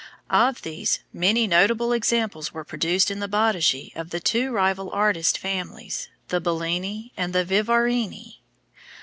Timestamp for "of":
0.31-0.63, 3.95-4.09